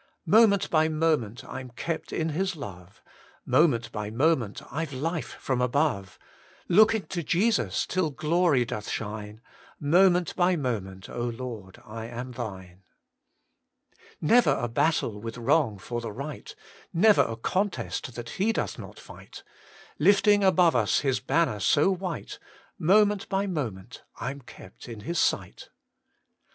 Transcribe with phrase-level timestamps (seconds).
[0.00, 0.06] Vhorus—
[0.40, 2.88] Moment by moment I'm kept in His lore,
[3.44, 6.18] Moment by moment I've life from above;
[6.70, 9.42] Looking to Jesus till glory doth shine;
[9.78, 12.78] Moment by moment, Lord, I am Thin«i
[14.22, 16.54] Never a battle with wrong for the right,
[16.94, 19.42] Never a contest that He doth not fight;
[19.98, 22.38] Lifting above us His banner so white,
[22.78, 25.68] Moment by moment I'm kept in His sight.